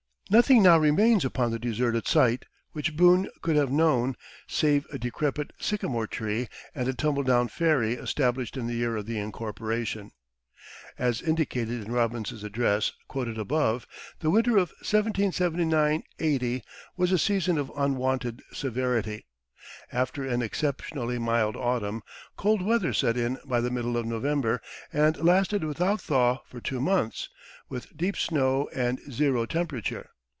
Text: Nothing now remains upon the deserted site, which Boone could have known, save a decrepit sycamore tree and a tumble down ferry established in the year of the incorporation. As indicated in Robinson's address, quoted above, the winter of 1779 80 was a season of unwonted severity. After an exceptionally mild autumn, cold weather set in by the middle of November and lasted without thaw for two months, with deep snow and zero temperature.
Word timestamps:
Nothing 0.33 0.63
now 0.63 0.77
remains 0.77 1.25
upon 1.25 1.51
the 1.51 1.59
deserted 1.59 2.07
site, 2.07 2.45
which 2.71 2.95
Boone 2.95 3.27
could 3.41 3.57
have 3.57 3.69
known, 3.69 4.15
save 4.47 4.85
a 4.85 4.97
decrepit 4.97 5.51
sycamore 5.59 6.07
tree 6.07 6.47
and 6.73 6.87
a 6.87 6.93
tumble 6.93 7.23
down 7.23 7.49
ferry 7.49 7.95
established 7.95 8.55
in 8.55 8.65
the 8.65 8.73
year 8.75 8.95
of 8.95 9.05
the 9.05 9.19
incorporation. 9.19 10.11
As 10.97 11.21
indicated 11.21 11.83
in 11.85 11.91
Robinson's 11.91 12.45
address, 12.45 12.93
quoted 13.09 13.37
above, 13.37 13.85
the 14.21 14.29
winter 14.29 14.51
of 14.51 14.69
1779 14.81 16.01
80 16.19 16.63
was 16.95 17.11
a 17.11 17.17
season 17.17 17.57
of 17.57 17.69
unwonted 17.75 18.41
severity. 18.53 19.25
After 19.91 20.23
an 20.25 20.41
exceptionally 20.41 21.19
mild 21.19 21.57
autumn, 21.57 22.03
cold 22.37 22.61
weather 22.61 22.93
set 22.93 23.17
in 23.17 23.37
by 23.45 23.59
the 23.59 23.69
middle 23.69 23.97
of 23.97 24.05
November 24.05 24.61
and 24.93 25.17
lasted 25.17 25.65
without 25.65 25.99
thaw 25.99 26.37
for 26.47 26.61
two 26.61 26.79
months, 26.79 27.27
with 27.67 27.97
deep 27.97 28.15
snow 28.15 28.69
and 28.73 28.97
zero 29.11 29.45
temperature. 29.45 30.07